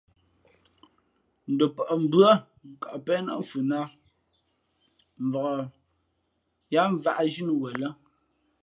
[1.51, 2.33] Ndopαʼmbʉα̂
[2.81, 3.95] kαʼ péʼ nά mfhʉʼnāt nά
[5.27, 5.57] mvak
[6.73, 7.89] yáá mvāʼ zhínǔ wen lά.